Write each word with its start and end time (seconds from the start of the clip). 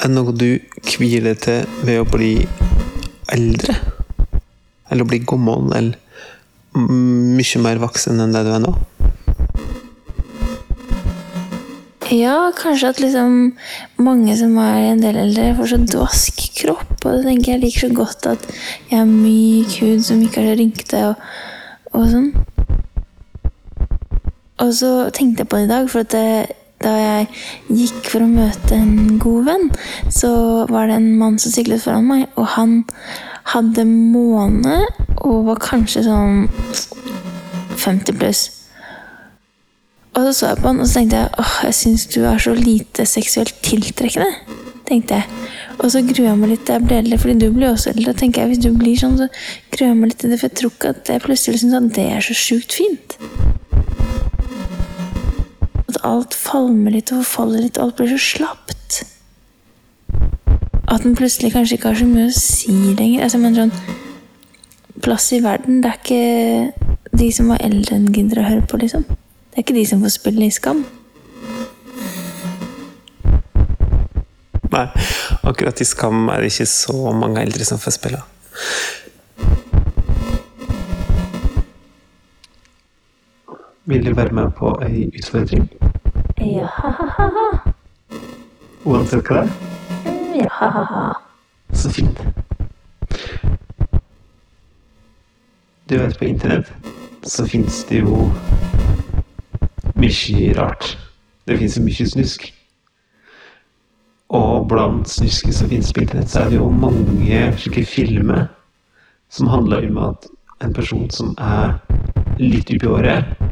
er 0.00 0.12
noe 0.12 0.32
du 0.32 0.48
hviler 0.96 1.36
til 1.40 1.66
ved 1.84 2.00
å 2.00 2.08
bli 2.08 2.34
eldre? 3.32 3.76
Eller 4.90 5.04
å 5.04 5.10
bli 5.10 5.20
gammel, 5.22 5.70
eller 5.76 5.98
mye 6.74 7.60
mer 7.64 7.80
voksen 7.82 8.22
enn 8.22 8.34
det 8.34 8.44
du 8.46 8.52
er 8.54 8.62
nå? 8.62 8.72
Ja, 12.10 12.50
kanskje 12.58 12.88
at 12.90 13.00
liksom 13.02 13.52
mange 14.02 14.34
som 14.38 14.56
er 14.58 14.88
en 14.88 15.02
del 15.02 15.18
eldre, 15.20 15.52
får 15.58 15.70
så 15.70 15.78
dvask 15.92 16.40
kropp. 16.58 16.96
Og 17.04 17.20
det 17.20 17.26
tenker 17.28 17.52
jeg 17.52 17.62
liker 17.62 17.86
så 17.86 17.90
godt 17.94 18.26
at 18.32 18.48
jeg 18.90 18.98
har 18.98 19.06
myk 19.06 19.76
hud 19.78 20.02
som 20.06 20.22
ikke 20.24 20.42
er 20.42 20.50
så 20.50 20.56
rynkete 20.58 21.02
og, 21.12 21.28
og 21.94 22.08
sånn. 22.10 22.32
Og 24.60 24.72
så 24.76 24.90
tenkte 25.14 25.44
jeg 25.44 25.52
på 25.52 25.60
det 25.60 25.68
i 25.68 25.70
dag, 25.70 25.86
for 25.92 26.02
at 26.02 26.10
det, 26.16 26.59
da 26.80 26.92
jeg 26.96 27.26
gikk 27.68 28.12
for 28.14 28.24
å 28.24 28.30
møte 28.30 28.76
en 28.76 29.18
god 29.20 29.50
venn, 29.50 29.66
så 30.12 30.30
var 30.70 30.88
det 30.88 30.96
en 30.96 31.10
mann 31.20 31.36
som 31.40 31.52
syklet 31.52 31.82
foran 31.84 32.08
meg, 32.08 32.24
og 32.40 32.54
han 32.56 32.78
hadde 33.52 33.84
måne 33.88 34.78
og 35.20 35.44
var 35.50 35.60
kanskje 35.60 36.06
sånn 36.06 36.46
50 37.80 38.16
pluss. 38.20 38.46
Og 40.16 40.24
så 40.26 40.32
så 40.34 40.48
jeg 40.50 40.60
på 40.60 40.70
han, 40.70 40.80
og 40.82 40.88
så 40.88 41.00
tenkte 41.00 41.20
jeg 41.20 41.30
åh, 41.38 41.54
jeg 41.68 41.76
syns 41.76 42.06
du 42.10 42.18
er 42.26 42.40
så 42.42 42.54
lite 42.56 43.06
seksuelt 43.06 43.54
tiltrekkende. 43.62 44.58
tenkte 44.90 45.20
jeg. 45.20 45.48
Og 45.78 45.92
så 45.92 46.02
gruer 46.02 46.32
jeg 46.32 46.38
meg 46.40 46.50
litt 46.50 46.64
til 46.66 46.74
jeg 46.74 46.86
blir 46.88 46.98
eldre, 46.98 47.18
fordi 47.22 47.36
du 47.38 47.52
blir 47.54 47.70
også 47.70 47.92
eldre. 47.92 48.12
tenker 48.12 48.42
jeg, 48.42 48.48
Hvis 48.48 48.64
du 48.64 48.72
blir 48.74 48.96
sånn, 48.98 49.16
så 49.20 49.28
gruer 49.70 49.88
jeg 49.88 49.96
meg 49.96 50.10
litt 50.10 50.18
til 50.18 50.30
det, 50.30 50.40
for 50.40 50.48
jeg 50.48 50.56
tror 50.58 50.72
ikke 50.74 50.88
at 50.96 51.08
jeg 51.08 51.22
plutselig 51.22 51.60
syns 51.60 51.78
at 51.78 51.94
det 51.94 52.06
er 52.10 52.20
så 52.26 52.34
sjukt 52.34 52.72
fint. 52.74 53.16
Alt 56.06 56.32
falmer 56.32 56.94
litt 56.94 57.10
og 57.12 57.20
forfaller 57.20 57.66
litt, 57.66 57.78
alt 57.80 57.98
blir 57.98 58.08
så 58.14 58.20
slapt. 58.24 59.02
At 60.90 61.04
den 61.04 61.16
plutselig 61.18 61.52
kanskje 61.52 61.76
ikke 61.76 61.92
har 61.92 61.98
så 62.00 62.06
mye 62.08 62.30
å 62.30 62.36
si 62.36 62.72
lenger. 62.72 63.26
Altså, 63.26 63.40
men 63.42 63.58
sånn 63.58 63.74
Plass 65.00 65.30
i 65.32 65.38
verden, 65.40 65.78
det 65.80 65.88
er 65.88 66.00
ikke 66.00 67.16
de 67.16 67.28
som 67.32 67.48
var 67.48 67.62
eldre 67.64 67.96
enn 67.96 68.10
gidder 68.12 68.42
å 68.42 68.48
høre 68.48 68.64
på, 68.68 68.80
liksom. 68.82 69.06
Det 69.08 69.56
er 69.56 69.64
ikke 69.64 69.76
de 69.78 69.84
som 69.88 70.02
får 70.04 70.12
spille 70.12 70.44
i 70.44 70.52
Skam. 70.52 70.82
Nei, 74.70 74.84
akkurat 75.48 75.80
i 75.80 75.86
Skam 75.88 76.28
er 76.28 76.42
det 76.42 76.50
ikke 76.52 76.68
så 76.68 77.14
mange 77.16 77.40
eldre 77.46 77.64
som 77.64 77.80
får 77.80 77.96
spille. 77.96 78.20
Vil 83.84 84.06
du 84.06 84.14
være 84.14 84.32
med 84.32 84.50
på 84.50 84.74
ei 84.82 85.06
utfordring? 85.18 85.68
Ja, 86.38 86.66
ha-ha-ha. 86.66 87.46
Uansett 88.84 89.26
hva 89.28 89.42
det 89.42 89.50
er? 89.50 90.12
Ja, 90.36 90.48
ha-ha-ha. 90.58 91.12
Så 91.72 91.90
fint. 91.90 92.20
Du 95.90 95.96
vet, 95.98 96.18
på 96.18 96.24
internett 96.24 96.72
så 97.22 97.46
fins 97.46 97.84
det 97.88 98.00
jo 98.04 98.30
mye 99.96 100.54
rart. 100.56 100.96
Det 101.48 101.58
fins 101.58 101.76
jo 101.76 101.84
mye 101.84 102.06
snusk. 102.06 102.46
Og 104.30 104.68
blant 104.68 105.08
snusket 105.10 105.56
som 105.56 105.68
finnes 105.68 105.92
på 105.92 106.04
internett, 106.04 106.30
så 106.30 106.44
er 106.44 106.52
det 106.52 106.60
jo 106.60 106.70
mange 106.70 107.42
slike 107.58 107.84
filmer 107.84 108.46
som 109.30 109.50
handler 109.50 109.88
om 109.88 109.98
at 110.10 110.30
en 110.64 110.74
person 110.74 111.10
som 111.10 111.34
er 111.38 111.74
litt 112.38 112.70
oppi 112.70 112.86
året, 112.86 113.49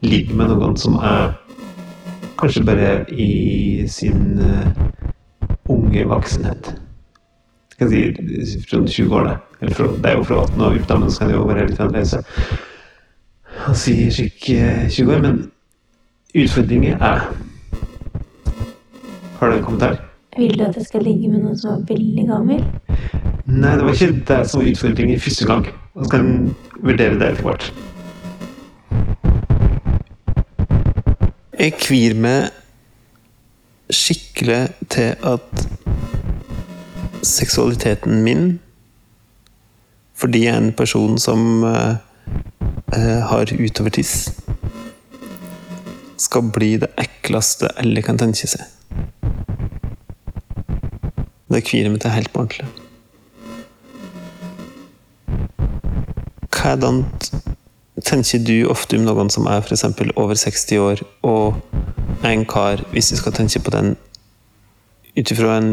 ligger 0.00 0.34
med 0.34 0.52
noen 0.52 0.76
som 0.78 0.96
er 1.02 1.32
kanskje 2.38 2.64
bare 2.66 2.90
i 3.10 3.86
sin 3.90 4.38
uh, 4.38 4.68
unge 5.68 6.04
voksenhet. 6.08 6.72
Skal 7.72 7.92
jeg 7.92 8.46
si 8.46 8.62
fra 8.62 8.82
20 8.86 9.14
år, 9.14 9.26
det. 9.26 9.36
Eller 9.60 9.74
fra, 9.74 9.86
det 9.86 10.10
er 10.10 10.16
jo 10.16 10.26
fra 10.26 10.42
18 10.44 10.60
og 10.60 10.74
ut, 10.74 10.94
men 11.00 11.10
så 11.10 11.18
kan 11.18 11.28
det 11.28 11.36
jo 11.36 11.46
være 11.48 11.66
litt 11.68 11.80
annerledes. 11.80 12.14
Han 13.66 13.78
sier 13.78 14.10
slik 14.14 14.50
uh, 14.54 14.86
20 14.88 15.14
år, 15.14 15.24
men 15.26 15.40
utfordringen 16.34 17.02
er 17.02 17.26
Har 19.38 19.50
du 19.50 19.56
en 19.56 19.62
kommentar? 19.64 20.00
Vil 20.36 20.58
du 20.58 20.64
at 20.64 20.76
jeg 20.76 20.86
skal 20.86 21.02
ligge 21.02 21.28
med 21.30 21.42
noen 21.42 21.58
som 21.58 21.76
er 21.76 21.84
veldig 21.86 22.24
gammel? 22.26 22.62
Nei, 23.46 23.74
det 23.78 23.84
var 23.86 23.94
ikke 23.94 24.24
det 24.28 24.38
som 24.50 24.60
var 24.60 24.70
utfordringen 24.70 25.20
første 25.20 25.46
gang. 25.46 25.68
Så 25.98 26.10
kan 26.10 26.32
vurdere 26.82 27.18
det 27.18 27.30
etter 27.32 27.46
hvert. 27.46 27.70
Jeg 31.58 31.72
kvir 31.74 32.12
meg 32.14 32.52
skikkelig 33.90 34.68
til 34.94 35.16
at 35.26 35.62
seksualiteten 37.26 38.20
min 38.22 38.44
Fordi 40.14 40.44
jeg 40.44 40.54
er 40.54 40.60
en 40.62 40.72
person 40.72 41.18
som 41.18 41.64
eh, 41.66 41.96
eh, 42.94 43.18
har 43.26 43.50
utovertiss 43.50 44.30
skal 46.18 46.46
bli 46.54 46.76
det 46.78 46.92
ekleste 46.98 47.70
alle 47.78 48.02
kan 48.02 48.18
tenke 48.18 48.46
seg. 48.50 48.62
Det 51.50 51.64
kvir 51.66 51.90
meg 51.90 52.00
til 52.02 52.14
helt 52.14 52.32
på 52.34 52.42
ordentlig. 52.42 52.66
Hvordan 56.54 57.04
tenker 58.08 58.40
du 58.40 58.68
ofte 58.72 58.96
om 58.98 59.04
noen 59.06 59.30
som 59.32 59.46
er 59.50 59.62
f.eks. 59.62 59.84
over 60.16 60.38
60 60.38 60.80
år 60.80 61.02
og 61.26 61.58
en 62.26 62.44
kar, 62.48 62.82
hvis 62.92 63.12
du 63.12 63.18
skal 63.20 63.34
tenke 63.36 63.60
på 63.62 63.72
den 63.74 63.96
ut 65.18 65.32
ifra 65.34 65.58
en 65.58 65.70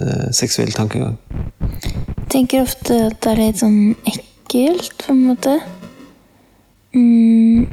uh, 0.00 0.28
seksuell 0.34 0.72
tankegang? 0.74 1.16
Jeg 1.60 2.28
tenker 2.32 2.64
ofte 2.64 2.98
at 3.10 3.20
det 3.22 3.32
er 3.32 3.42
litt 3.42 3.60
sånn 3.62 3.94
ekkelt, 4.08 4.94
på 5.04 5.12
en 5.12 5.22
måte. 5.28 5.54
Mm, 6.96 7.66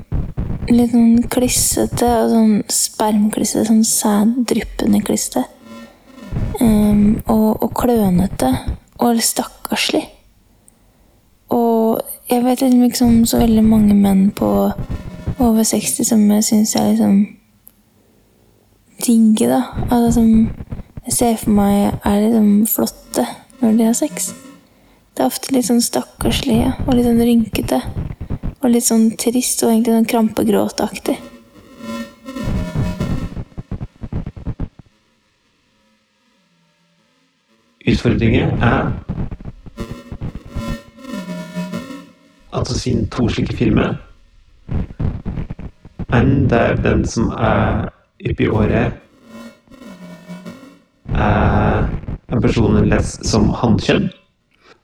litt 0.71 0.93
sånn 0.93 1.23
klissete 1.31 2.09
og 2.21 2.33
sånn 2.33 2.55
spermklissete, 2.71 3.65
sånn 3.71 3.85
sæddryppende 3.87 5.03
klissete. 5.07 5.45
Um, 6.59 7.21
og, 7.29 7.63
og 7.63 7.71
klønete. 7.77 8.51
Og 8.99 9.17
litt 9.17 9.27
stakkarslig. 9.27 10.05
Jeg 12.33 12.41
vet 12.43 12.61
liksom 12.61 12.83
ikke 12.83 13.05
om 13.05 13.25
så 13.29 13.37
veldig 13.37 13.63
mange 13.63 13.93
menn 13.93 14.31
på 14.33 14.47
over 15.39 15.63
60 15.63 16.07
som 16.07 16.31
jeg 16.31 16.43
syns 16.43 16.71
er 16.75 16.87
liksom 16.87 17.19
digge, 19.05 19.49
da. 19.51 19.59
Altså 19.91 20.11
som 20.15 20.31
jeg 21.05 21.13
ser 21.13 21.37
for 21.37 21.53
meg 21.53 21.91
er 21.93 22.23
liksom 22.23 22.47
flotte 22.65 23.27
når 23.61 23.77
de 23.77 23.85
har 23.85 23.93
sex. 23.93 24.31
Det 25.13 25.21
er 25.21 25.29
ofte 25.29 25.53
litt 25.53 25.67
sånn 25.69 25.85
stakkarslige 25.85 26.73
og 26.87 26.95
litt 26.95 27.05
sånn 27.05 27.21
rynkete. 27.21 27.81
Og 28.63 28.67
litt 28.73 28.89
sånn 28.89 29.11
trist 29.13 29.61
og 29.61 29.75
egentlig 29.75 29.93
sånn 29.93 30.11
krampegråtaktig. 30.15 31.19
Utfordringen 37.93 38.57
er 38.57 39.02
at 42.53 42.69
å 42.69 42.79
to 43.11 43.29
slike 43.29 43.55
filmer 43.57 43.95
enn 46.13 46.47
der 46.49 46.75
den 46.77 47.01
som 47.09 47.31
er 47.33 47.87
oppi 48.29 48.47
året, 48.47 48.93
er 51.13 51.87
en 52.33 52.41
person 52.41 52.77
en 52.77 52.89
leser 52.91 53.25
som 53.27 53.49
hannkjønn. 53.57 54.09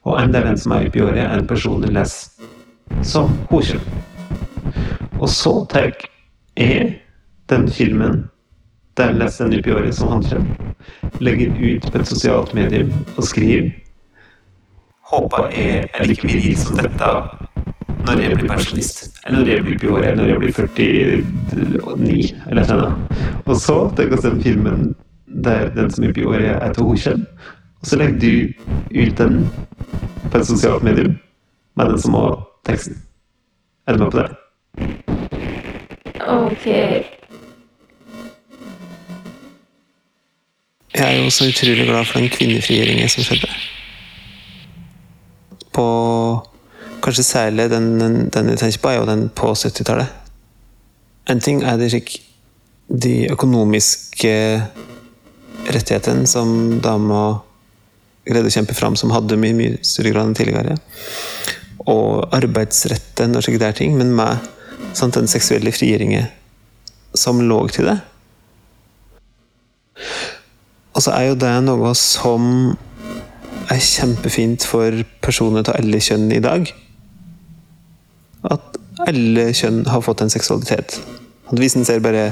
Og 0.08 0.18
enn 0.20 0.34
der 0.34 0.48
den 0.48 0.58
som 0.58 0.74
er 0.74 0.88
oppi 0.90 1.04
året, 1.06 1.22
en 1.22 1.48
person 1.48 1.86
en 1.86 1.94
leser 1.94 3.04
som 3.06 3.30
honkjønn. 3.52 3.86
Og 5.20 5.30
så 5.30 5.54
tar 5.70 5.92
jeg 6.58 6.96
den 7.52 7.70
filmen 7.70 8.24
der 8.98 9.14
jeg 9.14 9.22
leser 9.22 9.48
den 9.48 9.62
oppi 9.62 9.76
året 9.76 9.96
som 9.96 10.16
hannkjønn, 10.16 10.50
legger 11.22 11.54
ut 11.62 11.92
på 11.92 12.02
et 12.02 12.10
sosialt 12.10 12.58
medium 12.58 12.92
og 13.16 13.24
skriver 13.28 13.70
Håper 15.10 15.48
jeg 15.50 15.88
er 15.98 16.06
like 16.06 16.28
viril 16.28 16.58
som 16.60 16.78
dette 16.78 17.08
når 18.06 18.22
jeg 18.24 18.38
blir 18.38 18.50
pensjonist. 18.50 19.04
Eller 19.26 19.40
når 19.40 19.52
jeg 19.52 19.64
blir 19.64 19.98
eller 19.98 20.16
når 20.16 20.28
jeg 20.28 20.40
blir 20.40 20.54
49, 20.58 22.36
eller 22.50 22.76
noe. 22.82 22.92
Og 23.46 23.56
så 23.60 23.78
tenk 23.98 24.16
jeg 24.16 24.24
den 24.24 24.44
filmen 24.44 24.96
der 25.44 25.70
den 25.76 25.92
som 25.92 26.04
er 26.04 26.10
oppi 26.10 26.26
året, 26.26 26.58
er 26.58 26.74
til 26.74 26.84
honkjønn. 26.84 27.26
Og 27.82 27.88
så 27.88 28.00
legger 28.00 28.20
du 28.20 28.32
ut 29.02 29.18
den 29.18 29.50
på 30.32 30.38
et 30.38 30.48
sosialt 30.48 30.84
medium 30.84 31.20
med 31.78 31.86
den 31.86 32.02
som 32.02 32.12
må 32.12 32.26
teksten. 32.68 32.98
Er 33.88 33.94
du 33.94 34.04
med 34.04 34.12
på 34.12 34.18
det? 34.18 34.30
Ok. 36.28 36.66
Jeg 40.96 41.18
er 41.18 41.24
jo 41.24 41.30
så 41.30 41.48
utrolig 41.48 41.88
glad 41.88 42.06
for 42.06 42.20
den 42.20 42.30
kvinnefrigjøringen 42.30 43.10
som 43.10 43.24
skjedde. 43.24 43.48
På 45.74 45.86
Kanskje 47.10 47.24
særlig 47.26 47.72
den, 47.72 47.98
den, 48.30 48.50
jeg 48.52 48.58
tenker 48.62 48.82
på, 48.84 48.90
er 48.92 49.00
jo 49.00 49.06
den 49.10 49.30
på 49.34 49.48
70-tallet. 49.58 50.12
En 51.34 51.40
ting 51.42 51.64
er 51.66 51.78
det 51.82 51.88
slik 51.90 52.12
de 52.86 53.32
økonomiske 53.34 54.34
rettighetene 55.74 56.28
som 56.30 56.52
dama 56.86 57.40
greide 58.30 58.52
å 58.52 58.54
kjempe 58.54 58.76
fram, 58.78 58.94
som 58.94 59.10
hadde 59.10 59.40
mye, 59.42 59.56
mye 59.58 59.80
større 59.82 60.12
grad 60.14 60.30
enn 60.30 60.36
tidligere. 60.38 60.76
Og 61.90 62.30
arbeidsretten 62.38 63.34
og 63.34 63.42
slike 63.48 63.62
der 63.64 63.74
ting, 63.80 63.96
men 63.98 64.14
med 64.14 64.46
sant, 64.94 65.18
den 65.18 65.32
seksuelle 65.32 65.74
frigjøringen 65.74 66.28
som 67.18 67.42
lå 67.42 67.58
til 67.74 67.90
det. 67.90 67.96
Og 70.94 71.02
så 71.08 71.16
er 71.16 71.32
jo 71.32 71.40
det 71.42 71.56
noe 71.66 71.96
som 71.98 72.46
er 73.74 73.82
kjempefint 73.82 74.70
for 74.70 75.02
personer 75.26 75.66
av 75.66 75.82
alle 75.82 76.04
kjønn 76.06 76.30
i 76.38 76.44
dag. 76.46 76.70
At 78.48 78.78
alle 79.08 79.50
kjønn 79.56 79.84
har 79.90 80.04
fått 80.04 80.24
en 80.24 80.32
seksualitet. 80.32 81.00
Hvis 81.58 81.76
en 81.76 81.86
ser 81.88 82.02
bare 82.04 82.30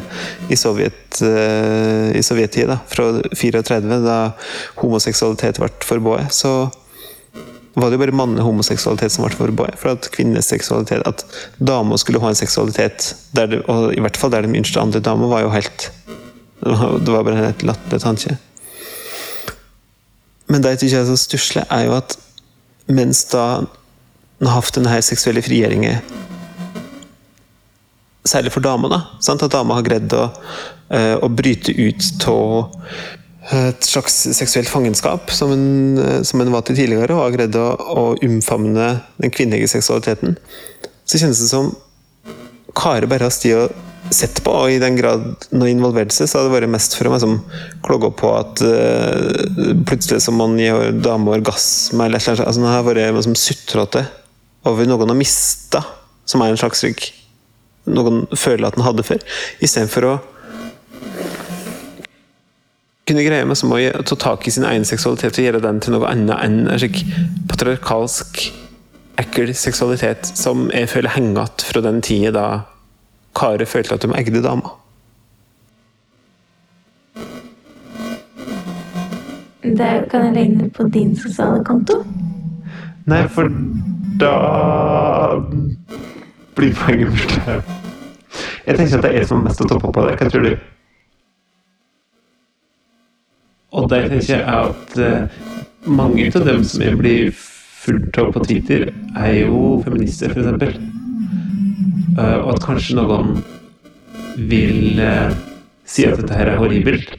i, 0.51 0.55
Sovjet, 0.59 1.21
uh, 1.25 2.13
i 2.13 2.21
fra 2.21 3.05
34, 3.33 4.01
da 4.05 4.17
homoseksualitet 4.77 5.57
ble 5.61 5.71
forbudt, 5.81 6.33
så 6.33 6.69
var 7.77 7.89
det 7.89 7.97
jo 7.97 8.01
bare 8.01 8.17
mannehomoseksualitet 8.17 9.13
som 9.13 9.25
ble 9.25 9.37
forbudt. 9.37 9.77
For 9.81 9.95
at 9.95 10.09
kvinnenes 10.13 10.49
seksualitet 10.49 11.05
At 11.05 11.25
damer 11.57 11.97
skulle 11.97 12.21
ha 12.21 12.31
en 12.31 12.37
seksualitet, 12.37 13.13
det, 13.37 13.63
og 13.69 13.93
i 13.93 14.01
hvert 14.01 14.17
fall 14.17 14.33
der 14.33 14.45
de 14.45 14.57
yngste 14.57 14.81
andre 14.81 15.01
damer, 15.01 15.29
var 15.29 15.45
jo 15.45 15.53
helt 15.53 15.89
Det 16.61 17.11
var 17.13 17.23
bare 17.23 17.37
en 17.37 17.45
helt 17.45 17.65
latterlig 17.65 18.01
tanke. 18.01 18.37
Men 20.47 20.63
det 20.63 20.77
jeg 20.77 20.87
syns 20.87 20.93
er 20.93 21.09
så 21.09 21.17
stusslig, 21.19 21.65
er 21.69 21.85
jo 21.85 21.97
at 21.97 22.17
mens 22.87 23.25
da 23.33 23.65
hatt 24.45 24.75
denne 24.77 25.01
seksuelle 25.01 25.41
frigjøringen 25.41 26.01
Særlig 28.27 28.51
for 28.51 28.59
damer, 28.59 28.91
da. 28.91 28.97
Sant? 29.23 29.43
At 29.45 29.53
damer 29.55 29.79
har 29.79 29.85
greid 29.85 30.11
å, 30.11 30.25
uh, 30.91 31.15
å 31.23 31.29
bryte 31.31 31.71
ut 31.71 32.25
av 32.27 32.73
et 33.55 33.87
slags 33.87 34.17
seksuelt 34.35 34.67
fangenskap, 34.67 35.31
som 35.31 35.53
en, 35.55 35.67
uh, 35.95 36.17
som 36.27 36.43
en 36.43 36.51
var 36.51 36.65
til 36.67 36.75
tidligere, 36.75 37.15
og 37.15 37.23
har 37.23 37.37
greid 37.37 37.55
å, 37.55 37.69
å 37.71 38.05
omfavne 38.27 38.89
den 39.23 39.31
kvinnelige 39.31 39.71
seksualiteten. 39.77 40.35
Så 41.07 41.21
kjennes 41.21 41.39
det 41.39 41.51
som 41.53 41.71
Kare 42.77 43.07
bare 43.09 43.29
har 43.29 43.33
sti 43.33 43.53
og 43.57 44.11
sett 44.13 44.43
på, 44.43 44.51
og 44.51 44.71
i 44.75 44.81
den 44.81 44.99
grad 44.99 45.47
noe 45.55 45.71
involverte 45.71 46.15
seg, 46.15 46.27
så 46.27 46.41
har 46.41 46.47
det 46.47 46.55
vært 46.57 46.71
mest 46.75 46.93
for 46.97 47.07
å 47.07 47.15
liksom, 47.15 47.39
klogge 47.87 48.11
på 48.19 48.35
at 48.35 48.63
uh, 48.67 49.71
plutselig 49.87 50.19
så 50.27 50.35
man 50.35 50.59
gir 50.59 50.91
damer 50.99 51.39
orgasme, 51.39 52.05
eller 52.05 52.19
et 52.19 52.31
eller. 52.33 52.47
Altså, 52.47 52.63
det 52.63 52.75
har 52.75 52.87
vært 52.87 53.05
liksom, 53.07 53.39
sutrete 53.39 54.07
over 54.67 54.89
noen 54.89 55.11
har 55.11 55.17
mista, 55.17 55.83
som 56.27 56.43
er 56.43 56.51
en 56.51 56.59
slags 56.59 56.83
rygg 56.85 57.07
noen 57.87 58.25
føler 58.35 58.67
at 58.67 58.77
den 58.77 58.85
hadde 58.85 59.05
før, 59.07 59.23
istedenfor 59.63 60.07
å 60.07 60.15
kunne 63.07 63.23
greie 63.23 63.47
med 63.47 63.55
som 63.55 63.71
å 63.71 63.79
ta 64.03 64.17
tak 64.19 64.47
i 64.49 64.51
sin 64.51 64.67
egen 64.67 64.85
seksualitet 64.87 65.37
og 65.39 65.45
gjøre 65.45 65.63
den 65.63 65.79
til 65.83 65.95
noe 65.95 66.09
annet 66.09 66.35
enn 66.43 66.65
en 66.67 66.81
slik 66.81 67.05
patriarkalsk, 67.47 68.41
ekkel 69.21 69.53
seksualitet 69.55 70.27
som 70.27 70.67
jeg 70.75 70.91
føler 70.91 71.15
henger 71.15 71.45
igjen 71.45 71.69
fra 71.69 71.83
den 71.85 72.03
tida 72.03 72.33
da 72.35 72.47
karet 73.37 73.69
følte 73.69 73.95
at 73.95 74.03
de 74.03 74.11
eide 74.17 74.43
dama. 74.43 74.73
Det 79.67 79.93
kan 80.11 80.27
jeg 80.27 80.33
legge 80.35 80.69
på 80.73 80.85
din 80.91 81.11
sosiale 81.19 81.63
konto. 81.67 82.01
Nei, 83.07 83.23
for 83.31 83.51
da 84.21 84.33
blir 86.57 86.73
poenget 86.77 87.13
borte. 87.13 87.59
Jeg 88.67 88.75
tenker 88.77 88.97
at 88.97 89.05
det 89.05 89.11
er 89.11 89.19
jeg 89.21 89.29
som 89.29 89.41
er 89.41 89.47
mest 89.47 89.61
å 89.63 89.67
toppe 89.69 89.91
på 89.93 90.05
det. 90.07 90.17
Hva 90.19 90.29
tror 90.31 90.47
du? 90.47 90.53
Og 93.77 93.89
der 93.91 94.07
tenker 94.11 94.33
jeg 94.33 94.43
at 94.43 94.97
uh, 94.99 95.45
mange 95.87 96.27
av 96.35 96.47
dem 96.47 96.63
som 96.67 96.83
jeg 96.83 96.99
blir 96.99 97.29
fulgt 97.37 98.17
av 98.19 98.31
på 98.35 98.43
Twitter, 98.47 98.89
er 99.15 99.33
jo 99.45 99.77
feminister, 99.85 100.33
f.eks. 100.33 100.79
Uh, 102.17 102.39
og 102.41 102.55
at 102.55 102.63
kanskje 102.65 102.97
noen 102.97 103.37
vil 104.49 104.99
uh, 104.99 105.35
si 105.87 106.07
at 106.07 106.19
dette 106.19 106.35
her 106.35 106.51
er 106.51 106.61
horribelt. 106.61 107.13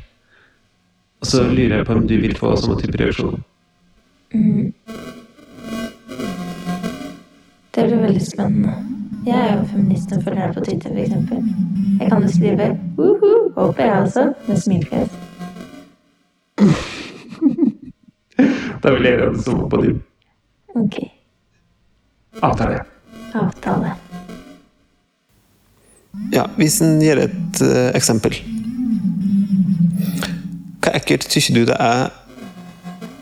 Og 1.22 1.30
så 1.30 1.44
lurer 1.46 1.80
jeg 1.80 1.88
på 1.88 1.96
om 1.96 2.06
du 2.06 2.16
vil 2.20 2.36
få 2.38 2.52
samme 2.58 2.78
type 2.80 3.00
reaksjon. 3.00 3.40
Mm. 4.34 4.67
Det 7.78 7.84
blir 7.86 8.00
veldig 8.02 8.26
spennende. 8.26 8.72
Jeg 9.26 9.38
er 9.38 9.52
jo 9.58 9.64
feminist 9.70 10.12
og 10.12 10.22
følger 10.24 10.46
deg 10.46 10.54
på 10.56 10.62
Twitter, 10.66 10.90
f.eks. 10.90 11.12
Jeg 12.00 12.08
kan 12.10 12.24
jo 12.24 12.30
skrive 12.32 12.66
uhu, 12.98 13.52
håper 13.54 13.84
jeg 13.84 14.02
også, 14.02 14.24
med 14.48 14.56
smilefjes. 14.58 15.10
da 18.82 18.90
vil 18.96 19.06
jeg 19.06 19.14
gjøre 19.20 19.32
det 19.36 19.44
samme 19.44 19.70
på 19.70 19.82
din. 19.84 20.02
Ok. 20.74 20.98
Avtale. 22.42 22.82
Avtale. 23.34 23.94
Ja, 26.34 26.48
hvis 26.56 26.82
en 26.82 26.98
gir 26.98 27.22
et 27.28 27.62
uh, 27.62 27.94
eksempel 27.94 28.34
Hva 30.82 30.96
ekkelt 30.98 31.30
syns 31.30 31.52
du 31.54 31.62
det 31.68 31.76
er 31.78 32.08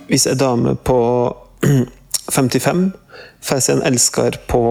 hvis 0.08 0.24
ei 0.30 0.36
dame 0.38 0.76
på 0.86 0.96
55 2.36 2.86
får 3.44 3.62
seg 3.64 3.78
en 3.78 3.86
elsker 3.92 4.38
på 4.50 4.62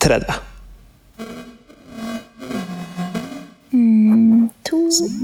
30? 0.00 0.38
Mm, 3.72 4.48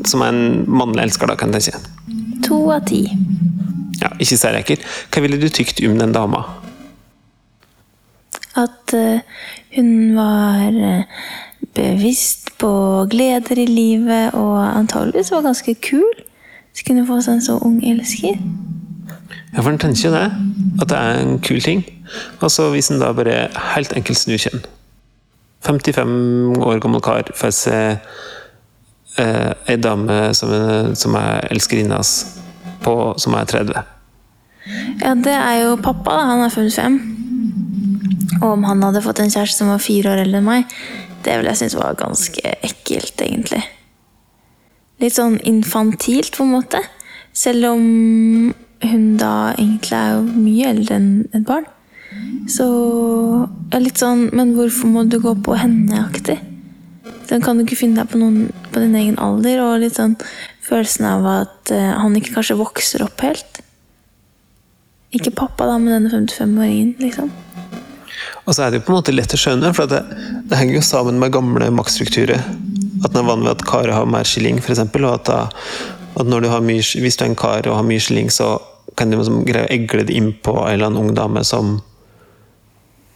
Som 0.05 0.23
en 0.23 0.65
mannlig 0.69 1.03
elsker, 1.03 1.27
da, 1.27 1.37
kan 1.37 1.55
jeg 1.55 1.71
tenke. 1.71 1.81
To 2.45 2.59
av 2.75 2.85
ti. 2.89 3.07
Ja, 4.03 4.11
ikke 4.21 4.37
særlig 4.37 4.65
ekkelt. 4.65 4.85
Hva 5.13 5.23
ville 5.25 5.41
du 5.41 5.49
tykt 5.49 5.81
om 5.87 5.97
den 5.99 6.13
dama? 6.13 6.43
At 8.61 8.95
uh, 8.95 9.23
hun 9.75 10.15
var 10.15 10.77
eh, 10.77 11.25
bevisst 11.75 12.53
på 12.59 12.71
gleder 13.11 13.59
i 13.59 13.67
livet, 13.67 14.35
og 14.35 14.61
antageligvis 14.63 15.33
var 15.33 15.43
ganske 15.43 15.75
kul. 15.75 16.23
Så 16.75 16.87
kunne 16.87 17.07
få 17.07 17.21
seg 17.23 17.39
en 17.39 17.45
så 17.49 17.59
ung 17.63 17.81
elsker. 17.87 18.39
Ja, 19.55 19.63
for 19.63 19.71
en 19.71 19.79
tenker 19.79 20.09
jo 20.09 20.15
det. 20.15 20.29
At 20.83 20.91
det 20.91 20.99
er 20.99 21.21
en 21.23 21.39
kul 21.39 21.61
ting. 21.63 21.85
Og 22.41 22.51
så 22.51 22.69
hvis 22.75 22.91
en 22.91 23.01
da 23.03 23.13
bare 23.17 23.49
helt 23.75 23.95
enkelt 23.97 24.19
snur 24.19 24.41
kjønn 24.41 24.65
55 25.65 26.59
år 26.61 26.81
gammel 26.83 27.01
kar 27.01 27.31
får 27.33 27.53
seg 27.57 28.03
eh, 29.17 29.77
dame 29.81 30.19
som, 30.37 30.51
som 30.93 31.17
er 31.17 31.47
elskerinna 31.55 31.97
hans, 31.97 32.13
som 32.85 33.37
er 33.39 33.49
30. 33.49 33.79
Ja, 35.01 35.15
det 35.17 35.33
er 35.33 35.63
jo 35.63 35.77
pappa. 35.81 36.19
da. 36.19 36.27
Han 36.33 36.45
er 36.45 36.53
55. 36.53 36.99
Og 38.43 38.51
om 38.51 38.67
han 38.69 38.83
hadde 38.85 39.03
fått 39.05 39.23
en 39.25 39.33
kjæreste 39.33 39.63
som 39.63 39.73
var 39.73 39.81
fire 39.81 40.13
år 40.13 40.25
eldre 40.25 40.43
enn 40.43 40.49
meg, 40.49 40.77
det 41.25 41.39
vil 41.39 41.49
jeg 41.49 41.63
synes 41.63 41.79
var 41.79 41.97
ganske 41.97 42.55
ekkelt, 42.67 43.17
egentlig. 43.25 43.63
Litt 45.01 45.17
sånn 45.17 45.39
infantilt, 45.49 46.37
på 46.37 46.45
en 46.45 46.53
måte. 46.59 46.81
Selv 47.35 47.73
om 47.73 47.85
hun 48.91 49.15
da 49.21 49.55
egentlig 49.55 49.97
er 49.99 50.17
jo 50.17 50.25
mye 50.29 50.73
eldre 50.73 50.99
enn 50.99 51.11
et 51.33 51.47
barn. 51.47 51.69
Så 52.51 52.65
ja, 53.73 53.79
litt 53.81 53.99
sånn 53.99 54.29
Men 54.37 54.53
hvorfor 54.55 54.91
må 54.93 55.03
du 55.09 55.17
gå 55.23 55.33
på 55.43 55.57
henne-aktig? 55.59 56.37
Sånn, 57.25 57.43
kan 57.43 57.57
du 57.57 57.65
ikke 57.65 57.79
finne 57.81 58.03
deg 58.03 58.13
på 58.13 58.21
noen 58.21 58.51
på 58.71 58.83
din 58.83 58.97
egen 59.01 59.17
alder? 59.23 59.63
Og 59.65 59.81
litt 59.83 59.97
sånn 59.97 60.15
følelsen 60.65 61.09
av 61.09 61.27
at 61.29 61.73
uh, 61.73 61.95
han 62.01 62.17
ikke 62.19 62.37
kanskje 62.37 62.59
vokser 62.61 63.05
opp 63.05 63.25
helt. 63.25 63.61
Ikke 65.15 65.33
pappa, 65.35 65.67
da, 65.71 65.79
men 65.79 65.95
denne 65.95 66.13
55-åringen, 66.13 66.95
liksom. 67.01 67.33
Og 68.45 68.53
så 68.53 68.65
er 68.65 68.73
det 68.73 68.81
jo 68.81 68.87
på 68.89 68.93
en 68.93 68.99
måte 68.99 69.15
lett 69.15 69.35
å 69.37 69.41
skjønne, 69.41 69.71
for 69.77 69.89
det, 69.89 70.03
det, 70.51 70.59
henger 70.59 70.79
jo 70.79 70.85
sammen 70.85 71.21
med 71.21 71.33
gamle 71.33 71.71
maktstrukturer. 71.73 72.43
At 73.05 73.15
den 73.15 73.23
er 73.23 73.29
vant 73.29 73.45
ved 73.45 73.55
at 73.55 73.65
karer 73.69 73.95
har 73.95 74.09
mer 74.11 74.27
skilling, 74.29 74.61
f.eks. 74.61 74.83
Og 74.85 75.09
at, 75.13 75.31
da, 75.31 75.95
at 76.21 76.29
når 76.29 76.45
du 76.45 76.51
har 76.53 76.65
mye, 76.65 76.83
hvis 76.83 77.17
du 77.21 77.25
er 77.25 77.31
en 77.31 77.39
kar 77.39 77.69
og 77.71 77.79
har 77.79 77.87
mye 77.89 78.03
skilling, 78.03 78.33
så 78.33 78.57
kan 78.95 79.11
de 79.11 79.19
liksom 79.19 79.43
greie 79.49 79.67
å 79.67 79.75
egle 79.75 80.07
det 80.07 80.15
innpå 80.15 80.55
en 80.55 80.73
eller 80.75 80.91
annen 80.91 81.03
ung 81.03 81.15
dame 81.17 81.45
som 81.45 81.81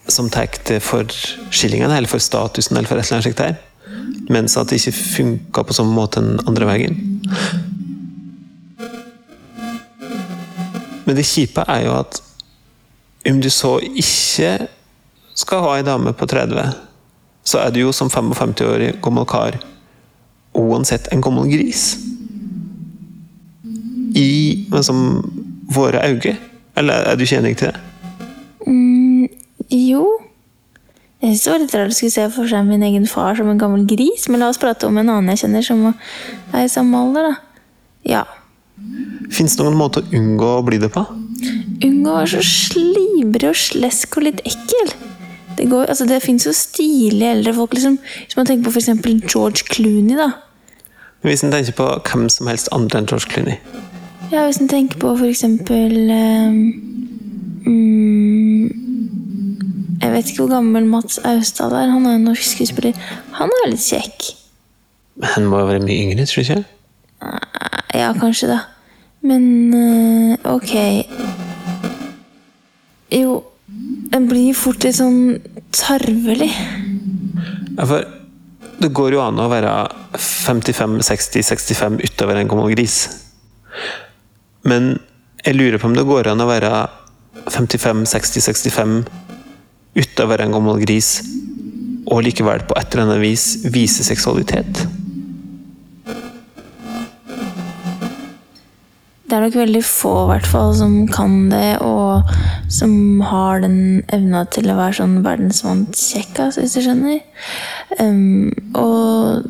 som 0.09 0.31
tar 0.33 0.49
det 0.65 0.81
for 0.81 1.05
skillingen, 1.53 1.91
eller 1.91 2.09
for 2.09 2.19
statusen, 2.19 2.77
eller 2.77 2.89
for 2.89 2.97
et 2.97 3.05
eller 3.05 3.19
annet 3.19 3.27
slikt 3.27 3.43
her. 3.45 3.59
Mens 4.33 4.57
at 4.57 4.71
det 4.71 4.81
ikke 4.81 4.97
funka 4.97 5.65
på 5.69 5.77
samme 5.77 5.93
måte 5.93 6.23
den 6.25 6.41
andre 6.49 6.69
veien. 6.69 6.97
Men 11.05 11.17
det 11.17 11.27
kjipe 11.29 11.65
er 11.69 11.85
jo 11.87 11.95
at 11.99 12.23
om 13.29 13.41
du 13.45 13.51
så 13.53 13.79
ikke 13.85 14.69
skal 15.37 15.65
ha 15.65 15.77
ei 15.77 15.85
dame 15.85 16.13
på 16.17 16.27
30, 16.29 16.73
så 17.45 17.61
er 17.63 17.73
du 17.73 17.83
jo 17.83 17.93
som 17.93 18.11
55-årig 18.13 18.99
gammel 19.05 19.29
kar 19.29 19.61
uansett 20.57 21.09
en 21.13 21.21
gammel 21.25 21.49
gris. 21.53 21.97
I 24.17 24.69
liksom, 24.73 25.05
våre 25.75 26.01
øyne. 26.07 26.37
Eller 26.79 26.95
er 27.11 27.17
du 27.17 27.25
ikke 27.27 27.41
enig 27.43 27.57
til 27.59 27.73
det? 27.73 27.81
Mm, 28.67 29.29
jo. 29.71 30.07
Jeg 31.19 31.35
synes 31.35 31.43
det 31.43 31.53
var 31.53 31.63
litt 31.65 31.75
rart 31.75 31.93
å 31.93 31.97
skulle 31.97 32.15
se 32.15 32.27
for 32.31 32.51
seg 32.51 32.67
min 32.69 32.85
egen 32.87 33.07
far 33.11 33.35
som 33.35 33.49
en 33.51 33.59
gammel 33.59 33.83
gris, 33.91 34.29
men 34.31 34.39
la 34.43 34.53
oss 34.53 34.61
prate 34.63 34.87
om 34.87 35.01
en 35.01 35.09
annen 35.11 35.33
jeg 35.35 35.43
kjenner 35.43 35.65
som 35.67 35.87
er 35.89 36.63
i 36.63 36.71
samme 36.71 37.01
alder, 37.01 37.33
da. 37.33 37.73
Ja. 38.07 38.25
Fins 39.35 39.57
det 39.59 39.67
noen 39.67 39.79
måte 39.81 40.05
å 40.05 40.13
unngå 40.15 40.53
å 40.61 40.63
bli 40.67 40.79
det 40.79 40.93
på? 40.95 41.03
Unngå 41.83 42.13
å 42.13 42.21
være 42.21 42.39
så 42.39 42.45
slibrig 42.47 43.51
og 43.51 43.59
slesk 43.59 44.21
og 44.21 44.29
litt 44.29 44.45
ekkel. 44.47 44.95
Det, 45.59 45.67
går, 45.67 45.91
altså 45.91 46.07
det 46.07 46.21
fins 46.23 46.47
jo 46.47 46.55
stilige 46.55 47.33
eldre 47.35 47.57
folk, 47.57 47.75
liksom. 47.75 47.99
Hvis 47.99 48.39
man 48.39 48.47
tenker 48.47 48.71
på 48.71 48.79
f.eks. 48.79 49.27
George 49.27 49.67
Clooney, 49.73 50.15
da. 50.15 50.31
Hvis 51.27 51.43
en 51.43 51.51
tenker 51.51 51.75
på 51.75 51.91
hvem 52.07 52.29
som 52.31 52.47
helst 52.47 52.71
andre 52.71 53.03
enn 53.03 53.11
George 53.11 53.27
Clooney. 53.33 53.59
Ja, 54.29 54.43
hvis 54.45 54.59
en 54.61 54.69
tenker 54.69 54.99
på 55.01 55.15
f.eks. 55.17 55.45
Um, 55.45 56.57
mm, 57.65 58.65
jeg 60.03 60.11
vet 60.13 60.29
ikke 60.29 60.43
hvor 60.43 60.51
gammel 60.53 60.89
Mats 60.89 61.17
Austdal 61.25 61.73
er. 61.73 61.93
Han 61.95 62.05
er 62.07 62.19
en 62.19 62.27
norsk 62.29 62.45
skuespiller. 62.45 62.97
Han 63.39 63.53
er 63.63 63.71
litt 63.73 63.87
kjekk. 63.87 64.27
Men 65.19 65.33
Han 65.35 65.47
må 65.49 65.63
jo 65.63 65.71
være 65.71 65.85
mye 65.87 66.03
yngre, 66.05 66.27
tror 66.29 66.45
du 66.45 66.51
ikke? 66.51 66.65
Ja, 67.97 68.11
kanskje 68.21 68.51
da. 68.53 68.59
Men 69.27 69.75
eh, 69.75 70.37
ok 70.47 70.75
Jo, 73.11 73.41
en 74.15 74.29
blir 74.31 74.55
fort 74.55 74.85
litt 74.87 74.99
sånn 75.01 75.41
tarvelig. 75.75 76.53
Ja, 77.79 77.87
for 77.89 78.05
det 78.79 78.93
går 78.95 79.17
jo 79.17 79.25
an 79.25 79.41
å 79.43 79.49
være 79.51 79.73
55, 80.21 81.01
60, 81.09 81.49
65 81.49 81.99
utover 82.05 82.39
en 82.39 82.53
gammel 82.53 82.77
gris. 82.77 83.01
Men 84.67 84.97
jeg 85.45 85.59
lurer 85.59 85.79
på 85.79 85.91
om 85.91 85.97
det 85.97 86.07
går 86.09 86.31
an 86.33 86.43
å 86.43 86.49
være 86.49 86.73
55, 87.49 88.07
60, 88.11 88.47
65 88.49 88.95
uten 89.99 90.25
å 90.25 90.29
være 90.31 90.47
en 90.47 90.55
gammel 90.55 90.81
gris, 90.83 91.19
og 92.09 92.23
likevel 92.25 92.63
på 92.67 92.77
et 92.79 92.95
eller 92.95 93.07
annet 93.07 93.23
vis 93.23 93.51
vise 93.75 94.07
seksualitet. 94.07 94.87
Det 99.29 99.37
er 99.37 99.43
nok 99.45 99.59
veldig 99.61 99.83
få 99.85 100.13
fall 100.49 100.71
som 100.77 100.93
kan 101.13 101.51
det, 101.51 101.77
og 101.85 102.31
som 102.73 103.21
har 103.21 103.61
den 103.61 104.01
evna 104.09 104.47
til 104.49 104.71
å 104.73 104.77
være 104.79 105.03
sånn 105.03 105.19
verdensvant 105.25 105.93
kjekkas, 106.01 106.57
hvis 106.57 106.79
du 106.79 106.81
skjønner. 106.87 107.19
Um, 108.01 108.49
og 108.73 109.45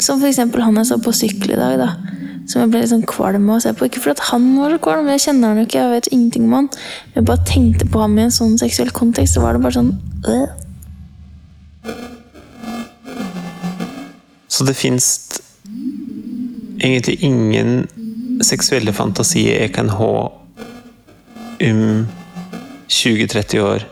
som 0.00 0.22
for 0.22 0.30
eksempel 0.30 0.64
han 0.64 0.80
jeg 0.80 0.88
så 0.88 0.98
på 1.04 1.12
sykkel 1.12 1.52
i 1.52 1.60
dag, 1.60 1.76
da. 1.82 1.90
Som 2.48 2.62
jeg 2.62 2.70
ble 2.72 2.80
litt 2.80 2.92
sånn 2.92 3.04
kvalm 3.08 3.48
av 3.50 3.58
å 3.58 3.62
se 3.62 3.74
på. 3.76 3.88
Ikke 3.88 4.00
fordi 4.00 4.24
han 4.30 4.46
var 4.56 4.72
så 4.72 4.78
kvalm, 4.86 5.10
jeg 5.12 5.24
kjenner 5.26 5.52
han 5.52 5.60
jo 5.60 5.66
ikke, 5.68 5.82
jeg 5.82 5.94
vet 5.96 6.08
ingenting 6.14 6.46
om 6.48 6.56
han. 6.56 6.70
Jeg 7.14 7.26
bare 7.28 7.44
tenkte 7.48 7.88
på 7.92 8.00
ham 8.00 8.16
i 8.16 8.24
en 8.24 8.32
sånn 8.34 8.56
seksuell 8.60 8.92
kontekst, 8.96 9.36
så 9.36 9.44
var 9.44 9.56
det 9.56 9.64
bare 9.66 9.76
sånn 9.76 9.92
øh. 10.32 10.48
Så 14.48 14.64
det 14.64 14.74
fins 14.80 15.06
egentlig 16.80 17.18
ingen 17.22 17.86
seksuelle 18.42 18.92
fantasier 18.96 19.60
jeg 19.66 19.74
kan 19.76 19.90
ha 19.92 20.12
om 21.68 21.84
20-30 22.88 23.62
år 23.62 23.84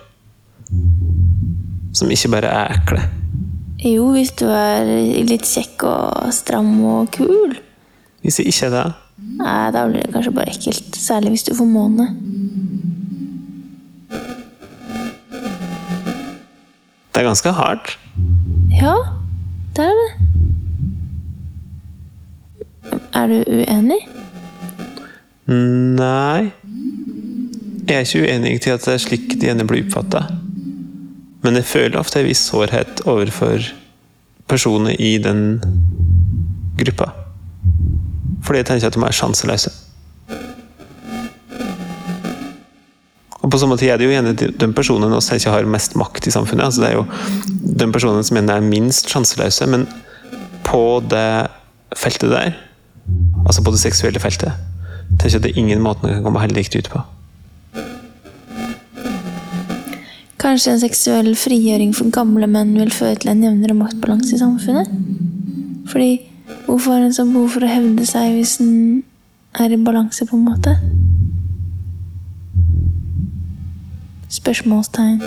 som 1.96 2.10
ikke 2.10 2.32
bare 2.32 2.50
er 2.50 2.74
ekle. 2.76 3.04
Jo, 3.86 4.10
hvis 4.14 4.32
du 4.38 4.46
er 4.50 4.88
litt 5.28 5.46
kjekk 5.46 5.84
og 5.88 6.32
stram 6.34 6.72
og 6.84 7.10
kul. 7.14 7.56
Hvis 8.26 8.40
det 8.40 8.48
ikke 8.50 8.66
er 8.66 8.72
det, 8.74 8.86
Nei, 9.38 9.70
da 9.72 9.84
blir 9.86 10.02
det 10.02 10.12
kanskje 10.12 10.32
bare 10.34 10.50
ekkelt. 10.50 10.96
Særlig 10.98 11.30
hvis 11.36 11.44
du 11.46 11.54
får 11.54 11.68
måne. 11.70 12.08
det 17.14 17.22
er 17.22 17.28
ganske 17.30 17.52
hardt. 17.56 17.98
Ja, 18.76 18.96
det 19.76 19.84
er 19.86 19.94
det. 20.00 20.08
Er 23.14 23.26
du 23.30 23.36
uenig? 23.48 24.00
Nei 25.46 26.50
Jeg 27.88 27.94
er 27.94 28.02
ikke 28.02 28.24
uenig 28.26 28.60
til 28.60 28.74
at 28.74 28.84
det 28.84 28.96
er 28.96 29.00
slik 29.00 29.28
det 29.30 29.46
gjerne 29.48 29.66
blir 29.70 29.86
oppfatta. 29.86 30.24
Men 31.46 31.56
jeg 31.56 31.70
føler 31.70 32.00
ofte 32.02 32.20
en 32.20 32.28
viss 32.28 32.42
sårhet 32.50 33.00
overfor 33.06 33.62
personer 34.50 34.98
i 35.00 35.16
den 35.22 35.62
gruppa. 36.82 37.25
Fordi 38.46 38.62
jeg 38.62 38.68
tenker 38.70 38.88
at 38.88 38.96
de 38.96 39.02
er 39.04 39.18
sjanseløse. 39.18 39.72
Og 43.46 43.50
på 43.52 43.58
samme 43.62 43.76
tid 43.78 43.92
er 43.92 43.98
det 44.00 44.08
jo 44.08 44.14
gjerne 44.14 44.34
de, 44.34 44.68
personene 44.74 45.18
vi 45.20 45.38
ikke 45.38 45.52
har 45.54 45.68
mest 45.70 45.94
makt 45.98 46.26
i 46.26 46.34
samfunnet. 46.34 46.64
altså 46.66 46.82
Det 46.82 46.88
er 46.90 46.96
jo 46.96 47.04
de 47.78 47.90
personene 47.94 48.26
som 48.26 48.38
gjerne 48.38 48.56
er 48.58 48.64
minst 48.66 49.10
sjanseløse, 49.12 49.68
men 49.70 49.86
på 50.66 51.02
det 51.06 51.46
feltet 51.94 52.32
der, 52.32 52.56
altså 53.46 53.62
på 53.62 53.70
det 53.70 53.82
seksuelle 53.84 54.22
feltet, 54.22 54.50
tenker 55.14 55.36
jeg 55.36 55.38
at 55.38 55.46
det 55.46 55.52
er 55.52 55.60
ingen 55.62 55.84
måte 55.84 56.02
man 56.02 56.16
kan 56.16 56.26
komme 56.26 56.42
heldig 56.42 56.66
ut 56.74 56.90
på. 56.90 57.04
Kanskje 60.42 60.74
en 60.74 60.82
seksuell 60.82 61.30
frigjøring 61.38 61.94
for 61.96 62.10
gamle 62.14 62.46
menn 62.50 62.74
vil 62.76 62.90
føre 62.92 63.16
til 63.22 63.30
en 63.30 63.46
jevnere 63.46 63.78
maktbalanse 63.78 64.34
i 64.36 64.42
samfunnet? 64.42 64.90
Fordi 65.90 66.10
hvorfor 66.66 66.92
har 66.92 67.06
en 67.06 67.14
sånn 67.14 67.32
behov 67.34 67.56
for 67.56 67.66
å 67.66 67.70
hevde 67.70 68.06
seg 68.08 68.36
hvis 68.36 68.56
en 68.62 69.02
er 69.56 69.72
i 69.72 69.78
balanse, 69.80 70.26
på 70.28 70.36
en 70.36 70.46
måte? 70.46 70.74
Spørsmålstegn. 74.36 75.20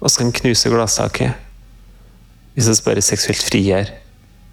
Og 0.00 0.12
skal 0.12 0.28
en 0.28 0.36
knuse 0.36 0.72
glasstaket 0.72 1.40
hvis 2.54 2.68
en 2.70 2.78
spør 2.78 3.00
seksuelt 3.02 3.42
frigjør 3.48 3.90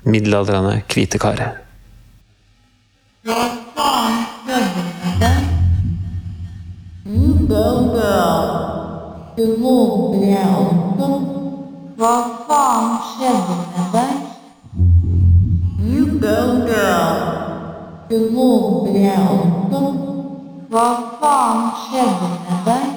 middelaldrende 0.09 0.79
hvite 0.89 1.21
karer. 1.21 1.59
Go 3.25 3.51
girl, 16.67 17.15
du 18.09 18.29
vågade 18.29 19.19
också. 19.31 19.95
Vad 20.69 20.97
fan 21.19 21.71
skedde 21.71 22.27
med 22.45 22.65
dig? 22.65 22.87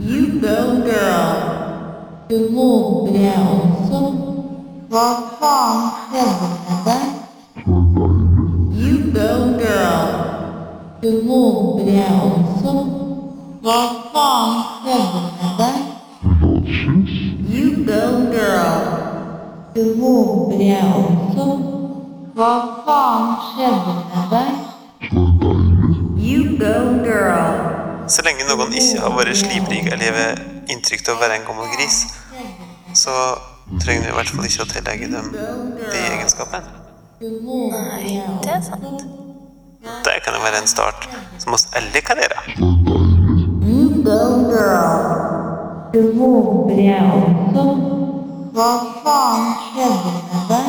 You 0.00 0.26
go 0.26 0.26
girl, 0.28 0.28
du 0.28 0.28
vågade 0.28 0.28
också. 0.28 0.28
Vad 0.28 0.30
fan 0.30 0.30
skedde 0.30 0.36
med 0.36 0.36
dig? 0.36 0.36
You 0.36 0.40
go 0.40 0.86
girl, 0.86 1.38
du 2.28 2.48
vågade 2.54 3.36
också. 3.62 4.12
Vad 4.88 5.16
fan 5.40 5.90
skedde 6.10 6.48
med 6.68 6.78
dig? 6.84 7.06
You 8.82 9.12
go 9.12 9.58
girl. 9.58 10.28
Du 11.02 11.26
vågade 11.26 12.20
också. 12.24 12.86
Vad 13.62 13.90
fan 14.12 14.62
skedde 14.84 15.20
med 15.40 15.58
Du 19.74 19.82
vågade 20.00 20.78
også 20.94 21.46
Hva 22.38 22.52
faen 22.86 23.34
skjedde 23.48 23.94
med 23.98 24.24
deg? 24.32 24.50
You 26.28 26.56
go 26.60 26.74
girl. 27.04 27.58
Så 28.08 28.22
lenge 28.24 28.46
noen 28.48 28.72
ikke 28.72 29.02
har 29.02 29.14
vært 29.16 29.36
slibrig 29.40 29.82
eller 29.92 30.18
gitt 30.18 30.72
inntrykk 30.72 31.08
av 31.08 31.16
å 31.16 31.20
være 31.22 31.38
en 31.38 31.46
gammel 31.48 31.68
gris, 31.76 31.98
så 32.96 33.14
trenger 33.82 34.06
du 34.06 34.12
i 34.12 34.16
hvert 34.16 34.32
fall 34.32 34.48
ikke 34.48 34.64
å 34.64 34.70
tillegge 34.70 35.10
dem 35.12 35.30
de 35.34 35.98
egenskapene. 35.98 36.72
Nei, 37.20 38.20
det 38.44 38.54
er 38.54 38.64
sant. 38.64 39.04
Det 40.06 40.16
kan 40.24 40.36
jo 40.38 40.44
være 40.44 40.62
en 40.62 40.70
start 40.70 41.08
som 41.42 41.56
oss 41.58 41.68
alle 41.76 42.04
kan 42.06 42.20
gjøre. 42.22 42.58
You 43.66 44.02
go 44.06 44.20
girl. 44.48 45.38
Du 45.92 46.02
må 46.14 46.32
bli 46.68 46.92
Vad 47.52 47.97
skedde 49.64 50.12
med 50.30 50.42
dig? 50.48 50.68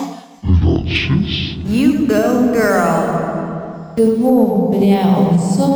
You 1.75 2.07
go 2.07 2.53
girl. 2.53 3.07
Du 3.97 4.05
jeg 4.85 5.15
også. 5.17 5.67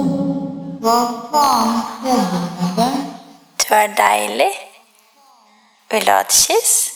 Hva 0.83 0.97
faen 1.31 1.73
skjedde 1.89 2.41
med 2.59 2.77
deg? 2.77 2.99
Du 3.63 3.73
er 3.75 3.95
deilig. 3.97 4.51
Vil 5.91 6.05
du 6.05 6.11
ha 6.11 6.19
et 6.21 6.37
kyss? 6.37 6.92